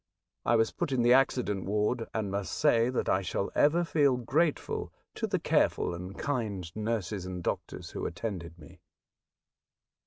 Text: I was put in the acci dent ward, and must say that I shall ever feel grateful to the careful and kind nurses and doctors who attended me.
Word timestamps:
I 0.47 0.55
was 0.55 0.71
put 0.71 0.91
in 0.91 1.03
the 1.03 1.11
acci 1.11 1.45
dent 1.45 1.63
ward, 1.65 2.07
and 2.11 2.31
must 2.31 2.53
say 2.57 2.89
that 2.89 3.07
I 3.07 3.21
shall 3.21 3.51
ever 3.53 3.83
feel 3.83 4.17
grateful 4.17 4.91
to 5.13 5.27
the 5.27 5.37
careful 5.37 5.93
and 5.93 6.17
kind 6.17 6.75
nurses 6.75 7.27
and 7.27 7.43
doctors 7.43 7.91
who 7.91 8.07
attended 8.07 8.57
me. 8.57 8.81